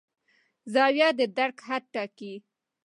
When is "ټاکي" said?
1.93-2.33